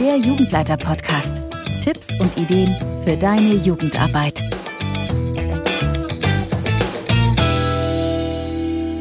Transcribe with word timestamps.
der 0.00 0.18
Jugendleiter-Podcast. 0.18 1.42
Tipps 1.82 2.08
und 2.20 2.36
Ideen 2.36 2.76
für 3.02 3.16
deine 3.16 3.54
Jugendarbeit. 3.54 4.42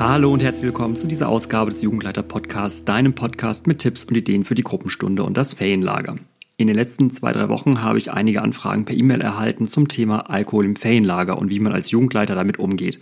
Hallo 0.00 0.32
und 0.32 0.42
herzlich 0.42 0.64
willkommen 0.64 0.96
zu 0.96 1.06
dieser 1.06 1.28
Ausgabe 1.28 1.70
des 1.70 1.82
Jugendleiter-Podcasts, 1.82 2.84
deinem 2.84 3.14
Podcast 3.14 3.68
mit 3.68 3.78
Tipps 3.78 4.02
und 4.02 4.16
Ideen 4.16 4.42
für 4.42 4.56
die 4.56 4.64
Gruppenstunde 4.64 5.22
und 5.22 5.36
das 5.36 5.54
Ferienlager. 5.54 6.16
In 6.56 6.66
den 6.66 6.74
letzten 6.74 7.14
zwei, 7.14 7.30
drei 7.30 7.48
Wochen 7.48 7.82
habe 7.82 7.98
ich 7.98 8.10
einige 8.10 8.42
Anfragen 8.42 8.84
per 8.84 8.96
E-Mail 8.96 9.20
erhalten 9.20 9.68
zum 9.68 9.86
Thema 9.86 10.28
Alkohol 10.28 10.64
im 10.64 10.74
Ferienlager 10.74 11.38
und 11.38 11.50
wie 11.50 11.60
man 11.60 11.72
als 11.72 11.92
Jugendleiter 11.92 12.34
damit 12.34 12.58
umgeht. 12.58 12.98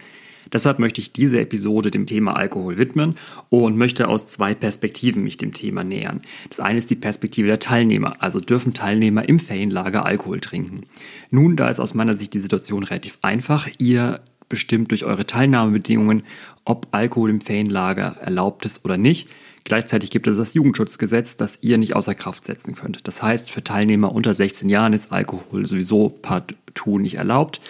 Deshalb 0.53 0.79
möchte 0.79 1.01
ich 1.01 1.13
diese 1.13 1.41
Episode 1.41 1.91
dem 1.91 2.07
Thema 2.07 2.37
Alkohol 2.37 2.79
widmen 2.79 3.17
und 3.51 3.77
möchte 3.77 4.09
aus 4.09 4.27
zwei 4.27 4.55
Perspektiven 4.55 5.23
mich 5.23 5.37
dem 5.37 5.53
Thema 5.53 5.85
nähern. 5.85 6.23
Das 6.49 6.61
eine 6.61 6.79
ist 6.79 6.91
die 6.91 6.97
Perspektive 6.97 7.49
der 7.49 7.59
Teilnehmer, 7.59 8.17
also 8.21 8.41
dürfen 8.41 8.75
Teilnehmer 8.75 9.29
im 9.29 9.39
Ferienlager 9.39 10.05
Alkohol 10.05 10.41
trinken. 10.41 10.83
Nun, 11.31 11.57
da 11.57 11.69
ist 11.69 11.81
aus 11.81 11.95
meiner 11.95 12.15
Sicht 12.15 12.35
die 12.35 12.39
Situation 12.39 12.83
relativ 12.83 13.19
einfach. 13.23 13.69
Ihr 13.79 14.21
bestimmt 14.49 14.91
durch 14.91 15.05
eure 15.05 15.27
Teilnahmebedingungen, 15.27 16.23
ob 16.65 16.89
Alkohol 16.93 17.31
im 17.31 17.41
Ferienlager 17.41 18.17
erlaubt 18.21 18.65
ist 18.65 18.85
oder 18.85 18.97
nicht. 18.97 19.29
Gleichzeitig 19.65 20.11
gibt 20.11 20.27
es 20.27 20.39
das 20.39 20.55
Jugendschutzgesetz, 20.55 21.37
das 21.37 21.59
ihr 21.61 21.77
nicht 21.77 21.95
außer 21.95 22.15
Kraft 22.15 22.47
setzen 22.47 22.75
könnt. 22.75 23.07
Das 23.07 23.23
heißt, 23.23 23.51
für 23.51 23.63
Teilnehmer 23.63 24.13
unter 24.13 24.33
16 24.33 24.71
Jahren 24.71 24.95
ist 24.95 25.13
Alkohol 25.13 25.67
sowieso 25.67 26.09
partout 26.09 26.99
nicht 26.99 27.17
erlaubt. 27.17 27.61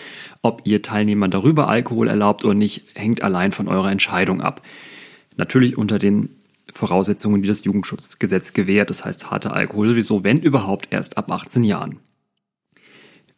Ob 0.41 0.63
ihr 0.65 0.83
Teilnehmern 0.83 1.33
darüber 1.33 1.69
Alkohol 1.69 2.07
erlaubt 2.07 2.45
oder 2.45 2.55
nicht, 2.55 2.85
hängt 2.95 3.23
allein 3.23 3.51
von 3.51 3.67
eurer 3.67 3.91
Entscheidung 3.91 4.41
ab. 4.41 4.63
Natürlich 5.37 5.77
unter 5.77 5.99
den 5.99 6.29
Voraussetzungen, 6.73 7.43
die 7.43 7.49
das 7.49 7.65
Jugendschutzgesetz 7.65 8.53
gewährt. 8.53 8.91
Das 8.91 9.05
heißt, 9.05 9.33
harte 9.33 9.53
Alkohol 9.53 9.89
sowieso, 9.89 10.23
wenn 10.23 10.39
überhaupt, 10.39 10.89
erst 10.91 11.19
ab 11.19 11.33
18 11.33 11.65
Jahren. 11.65 11.99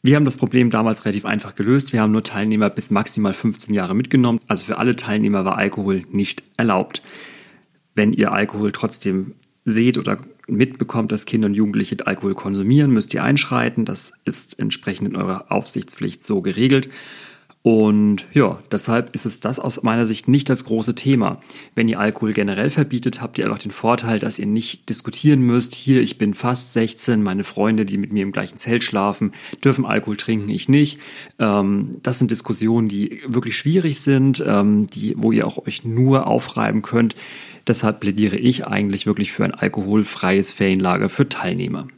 Wir 0.02 0.16
haben 0.16 0.24
das 0.24 0.38
Problem 0.38 0.70
damals 0.70 1.04
relativ 1.04 1.26
einfach 1.26 1.54
gelöst. 1.54 1.92
Wir 1.92 2.00
haben 2.00 2.12
nur 2.12 2.22
Teilnehmer 2.22 2.70
bis 2.70 2.90
maximal 2.90 3.34
15 3.34 3.74
Jahre 3.74 3.94
mitgenommen. 3.94 4.40
Also 4.46 4.64
für 4.64 4.78
alle 4.78 4.96
Teilnehmer 4.96 5.44
war 5.44 5.58
Alkohol 5.58 6.02
nicht 6.10 6.42
erlaubt 6.56 7.02
wenn 7.94 8.12
ihr 8.12 8.32
Alkohol 8.32 8.72
trotzdem 8.72 9.34
seht 9.64 9.98
oder 9.98 10.16
mitbekommt, 10.46 11.12
dass 11.12 11.26
Kinder 11.26 11.46
und 11.46 11.54
Jugendliche 11.54 12.06
Alkohol 12.06 12.34
konsumieren, 12.34 12.92
müsst 12.92 13.14
ihr 13.14 13.22
einschreiten. 13.22 13.84
Das 13.84 14.12
ist 14.24 14.58
entsprechend 14.58 15.08
in 15.08 15.16
eurer 15.16 15.52
Aufsichtspflicht 15.52 16.26
so 16.26 16.40
geregelt. 16.40 16.88
Und 17.62 18.26
ja, 18.32 18.54
deshalb 18.72 19.14
ist 19.14 19.26
es 19.26 19.38
das 19.38 19.58
aus 19.58 19.82
meiner 19.82 20.06
Sicht 20.06 20.28
nicht 20.28 20.48
das 20.48 20.64
große 20.64 20.94
Thema. 20.94 21.40
Wenn 21.74 21.88
ihr 21.88 22.00
Alkohol 22.00 22.32
generell 22.32 22.70
verbietet, 22.70 23.20
habt 23.20 23.38
ihr 23.38 23.44
einfach 23.44 23.58
den 23.58 23.70
Vorteil, 23.70 24.18
dass 24.18 24.38
ihr 24.38 24.46
nicht 24.46 24.88
diskutieren 24.88 25.42
müsst, 25.42 25.74
hier, 25.74 26.00
ich 26.00 26.16
bin 26.16 26.32
fast 26.32 26.72
16, 26.72 27.22
meine 27.22 27.44
Freunde, 27.44 27.84
die 27.84 27.98
mit 27.98 28.14
mir 28.14 28.22
im 28.22 28.32
gleichen 28.32 28.56
Zelt 28.56 28.82
schlafen, 28.82 29.32
dürfen 29.62 29.84
Alkohol 29.84 30.16
trinken, 30.16 30.48
ich 30.48 30.70
nicht. 30.70 31.00
Ähm, 31.38 31.98
das 32.02 32.18
sind 32.18 32.30
Diskussionen, 32.30 32.88
die 32.88 33.20
wirklich 33.26 33.58
schwierig 33.58 34.00
sind, 34.00 34.42
ähm, 34.46 34.86
die, 34.86 35.14
wo 35.18 35.30
ihr 35.30 35.46
auch 35.46 35.66
euch 35.66 35.84
nur 35.84 36.28
aufreiben 36.28 36.80
könnt. 36.80 37.14
Deshalb 37.66 38.00
plädiere 38.00 38.36
ich 38.36 38.66
eigentlich 38.66 39.04
wirklich 39.04 39.32
für 39.32 39.44
ein 39.44 39.52
alkoholfreies 39.52 40.54
Ferienlager 40.54 41.10
für 41.10 41.28
Teilnehmer. 41.28 41.88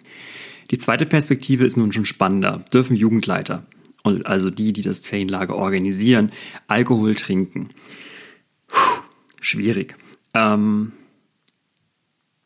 Die 0.72 0.78
zweite 0.78 1.06
Perspektive 1.06 1.64
ist 1.64 1.76
nun 1.76 1.92
schon 1.92 2.04
spannender. 2.04 2.64
Dürfen 2.72 2.96
Jugendleiter 2.96 3.62
und 4.02 4.26
also 4.26 4.50
die, 4.50 4.72
die 4.72 4.82
das 4.82 5.00
Ferienlager 5.00 5.54
organisieren, 5.54 6.32
Alkohol 6.66 7.14
trinken. 7.14 7.68
Puh, 8.68 9.02
schwierig. 9.40 9.96
Ähm, 10.34 10.92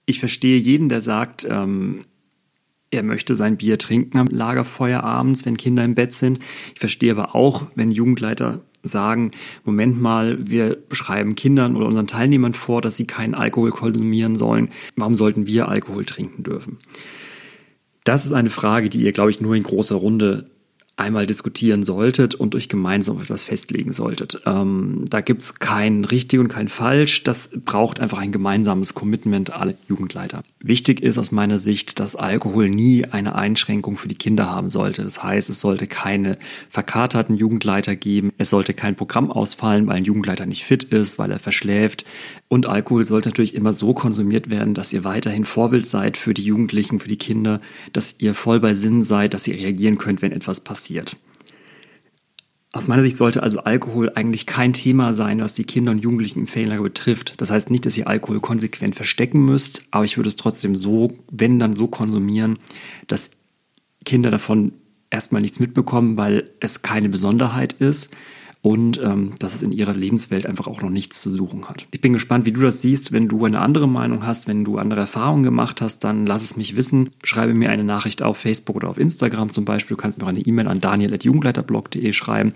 ich 0.07 0.21
verstehe 0.21 0.59
jeden, 0.59 0.89
der 0.89 1.01
sagt, 1.01 1.47
ähm, 1.49 1.99
er 2.91 3.03
möchte 3.03 3.35
sein 3.35 3.57
Bier 3.57 3.79
trinken 3.79 4.19
am 4.19 4.29
Lagerfeuer 4.29 5.03
abends, 5.03 5.45
wenn 5.45 5.57
Kinder 5.57 5.85
im 5.85 5.95
Bett 5.95 6.13
sind. 6.13 6.39
Ich 6.75 6.81
verstehe 6.81 7.13
aber 7.13 7.35
auch, 7.35 7.67
wenn 7.75 7.91
Jugendleiter 7.91 8.63
sagen, 8.85 9.33
Moment 9.65 10.01
mal, 10.01 10.39
wir 10.49 10.77
beschreiben 10.89 11.35
Kindern 11.35 11.75
oder 11.75 11.87
unseren 11.87 12.07
Teilnehmern 12.07 12.55
vor, 12.55 12.81
dass 12.83 12.97
sie 12.97 13.07
keinen 13.07 13.35
Alkohol 13.35 13.71
konsumieren 13.71 14.39
sollen. 14.39 14.71
Warum 14.95 15.17
sollten 15.17 15.47
wir 15.49 15.69
Alkohol 15.69 16.05
trinken 16.05 16.45
dürfen? 16.45 16.79
Das 18.05 18.25
ist 18.25 18.33
eine 18.33 18.51
Frage, 18.51 18.89
die 18.89 19.03
ihr, 19.03 19.13
glaube 19.13 19.33
ich, 19.33 19.41
nur 19.41 19.57
in 19.57 19.65
großer 19.65 19.97
Runde 19.97 20.49
einmal 20.97 21.27
diskutieren 21.27 21.85
solltet 21.85 22.35
und 22.35 22.55
euch 22.55 22.69
gemeinsam 22.69 23.21
etwas 23.21 23.45
festlegen 23.45 23.93
solltet. 23.93 24.41
Ähm, 24.47 25.05
da 25.09 25.21
gibt's 25.21 25.57
kein 25.57 26.05
richtig 26.07 26.41
und 26.41 26.49
kein 26.49 26.69
falsch. 26.69 27.23
Das 27.23 27.51
braucht 27.65 28.01
einfach 28.01 28.19
ein 28.19 28.33
gemeinsames 28.33 28.95
Commitment 28.95 29.53
aller 29.53 29.75
Jugendleiter. 29.89 30.43
Wichtig 30.61 31.03
ist 31.03 31.19
aus 31.19 31.33
meiner 31.33 31.59
Sicht, 31.59 32.01
dass 32.01 32.17
Alkohol 32.17 32.71
nie 32.71 33.05
eine 33.05 33.35
Einschränkung 33.35 33.99
für 33.99 34.09
die 34.09 34.15
Kinder 34.15 34.49
haben 34.49 34.71
sollte. 34.71 35.05
Das 35.05 35.23
heißt, 35.23 35.51
es 35.51 35.61
sollte 35.61 35.87
keine 35.87 36.37
verkaterten 36.71 37.37
Jugendleiter 37.37 37.95
geben. 37.95 38.33
Es 38.39 38.49
sollte 38.49 38.73
kein 38.73 38.97
Programm 38.97 39.31
ausfallen, 39.31 39.87
weil 39.87 39.97
ein 39.97 40.05
Jugendleiter 40.05 40.47
nicht 40.47 40.65
fit 40.65 40.85
ist, 40.85 41.19
weil 41.19 41.31
er 41.31 41.39
verschläft. 41.39 42.07
Und 42.49 42.67
Alkohol 42.67 43.07
sollte 43.07 43.31
natürlich 43.31 43.55
immer 43.55 43.73
so 43.73 43.93
konsumiert 43.93 44.51
werden, 44.51 44.75
dass 44.75 44.93
ihr 44.93 45.03
weiterhin 45.03 45.45
Vorbild 45.45 45.87
seid 45.87 46.17
für 46.17 46.33
die 46.33 46.45
Jugendlichen, 46.45 47.01
für 47.01 47.09
die 47.09 47.17
Kinder, 47.17 47.61
dass 47.93 48.15
ihr 48.19 48.35
voll 48.35 48.61
bei 48.61 48.75
Sinn 48.75 49.03
seid, 49.03 49.35
dass 49.35 49.49
ihr 49.49 49.57
reagieren 49.57 49.99
könnt, 49.99 50.23
wenn 50.23 50.33
etwas 50.33 50.61
passiert. 50.61 51.17
Aus 52.73 52.89
meiner 52.89 53.03
Sicht 53.03 53.17
sollte 53.17 53.43
also 53.43 53.61
Alkohol 53.61 54.13
eigentlich 54.15 54.47
kein 54.47 54.75
Thema 54.75 55.15
sein, 55.15 55.41
was 55.41 55.55
die 55.55 55.65
Kinder 55.65 55.93
und 55.93 56.05
Jugendlichen 56.05 56.41
im 56.41 56.47
Ferienlager 56.47 56.83
betrifft. 56.83 57.35
Das 57.39 57.51
heißt 57.51 57.71
nicht, 57.71 57.87
dass 57.87 57.97
ihr 57.97 58.07
Alkohol 58.07 58.39
konsequent 58.41 58.95
verstecken 58.95 59.45
müsst, 59.45 59.83
aber 59.91 60.05
ich 60.05 60.19
würde 60.19 60.29
es 60.29 60.37
trotzdem 60.37 60.77
so, 60.77 61.17
wenn 61.31 61.59
dann 61.59 61.75
so 61.75 61.89
konsumieren, 61.89 62.59
dass 63.07 63.31
Kinder 64.05 64.31
davon 64.31 64.73
erstmal 65.11 65.41
nichts 65.41 65.59
mitbekommen, 65.59 66.17
weil 66.17 66.51
es 66.61 66.83
keine 66.83 67.09
Besonderheit 67.09 67.73
ist 67.73 68.11
und 68.63 69.01
ähm, 69.01 69.33
dass 69.39 69.55
es 69.55 69.63
in 69.63 69.71
ihrer 69.71 69.95
Lebenswelt 69.95 70.45
einfach 70.45 70.67
auch 70.67 70.83
noch 70.83 70.91
nichts 70.91 71.23
zu 71.23 71.31
suchen 71.31 71.69
hat. 71.69 71.87
Ich 71.93 72.01
bin 72.01 72.13
gespannt, 72.13 72.47
wie 72.47 72.53
du 72.53 72.61
das 72.61 72.81
siehst. 72.81 73.13
Wenn 73.13 73.29
du 73.29 73.45
eine 73.45 73.61
andere 73.61 73.87
Meinung 73.87 74.27
hast, 74.27 74.49
wenn 74.49 74.65
du 74.65 74.79
andere 74.79 75.01
Erfahrungen 75.01 75.45
gemacht 75.45 75.81
hast, 75.81 76.01
dann 76.01 76.27
lass 76.27 76.43
es 76.43 76.57
mich 76.57 76.77
wissen. 76.77 77.11
Schreibe 77.23 77.55
mir 77.55 77.71
eine 77.71 77.85
Nachricht 77.85 78.23
auf 78.23 78.39
Facebook 78.39 78.77
oder 78.77 78.89
auf 78.89 78.99
Instagram 78.99 79.51
zum 79.51 79.65
Beispiel. 79.65 79.97
Du 79.97 80.03
kannst 80.03 80.19
mir 80.19 80.25
auch 80.25 80.31
eine 80.31 80.41
E-Mail 80.41 80.67
an 80.67 80.81
daniel.jugendleiterblog.de 80.81 82.13
schreiben. 82.13 82.53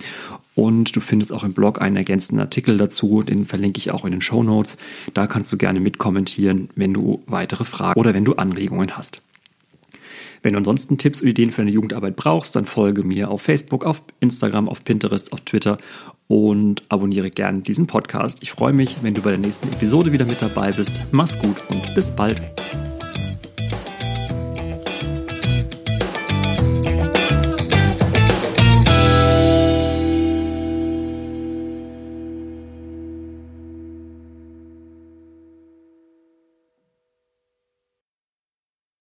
Und 0.57 0.97
du 0.97 1.01
findest 1.01 1.33
auch 1.33 1.45
im 1.45 1.53
Blog 1.53 1.81
einen 1.81 1.97
ergänzenden 1.97 2.41
Artikel 2.41 2.77
dazu, 2.77 3.23
den 3.23 3.47
verlinke 3.47 3.79
ich 3.79 3.93
auch 3.93 4.05
in 4.05 4.11
den 4.11 4.21
Show 4.21 4.43
Notes. 4.43 4.79
Da 5.15 5.27
kannst 5.27 5.53
du 5.53 5.57
gerne 5.57 5.81
mitkommentieren, 5.81 6.71
wenn 6.75 6.93
du 6.93 7.23
weitere 7.27 7.65
Fragen 7.65 7.99
oder 7.99 8.15
wenn 8.15 8.25
du 8.25 8.35
Anregungen 8.35 8.97
hast. 8.97 9.23
Wenn 10.43 10.55
du 10.55 10.59
ansonsten 10.59 10.99
Tipps 10.99 11.21
und 11.21 11.29
Ideen 11.29 11.51
für 11.51 11.63
deine 11.63 11.71
Jugendarbeit 11.71 12.17
brauchst, 12.17 12.57
dann 12.57 12.65
folge 12.65 13.03
mir 13.03 13.31
auf 13.31 13.43
Facebook, 13.43 13.85
auf 13.85 14.03
Instagram, 14.21 14.69
auf 14.69 14.85
Pinterest, 14.85 15.33
auf 15.33 15.41
Twitter 15.43 15.79
und 16.29 16.83
abonniere 16.89 17.31
gerne 17.31 17.61
diesen 17.61 17.87
Podcast. 17.87 18.39
Ich 18.43 18.53
freue 18.53 18.73
mich, 18.73 18.99
wenn 19.03 19.15
du 19.15 19.23
bei 19.23 19.31
der 19.31 19.39
nächsten 19.39 19.69
Episode 19.73 20.13
wieder 20.13 20.25
mit 20.25 20.41
dabei 20.41 20.73
bist. 20.73 21.01
Mach's 21.11 21.39
gut 21.39 21.57
und 21.69 21.95
bis 21.95 22.13
bald. 22.13 22.41